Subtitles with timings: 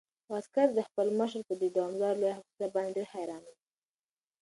[0.33, 3.53] عسکر د خپل مشر په دې دومره لویه حوصله باندې ډېر حیران و.